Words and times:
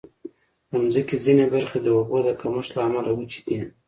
د 0.69 0.71
مځکې 0.83 1.15
ځینې 1.25 1.45
برخې 1.53 1.77
د 1.81 1.87
اوبو 1.97 2.17
د 2.27 2.29
کمښت 2.41 2.71
له 2.75 2.81
امله 2.87 3.11
وچې 3.17 3.41
دي. 3.47 3.59